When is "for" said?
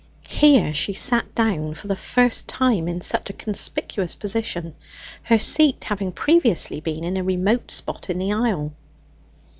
1.75-1.85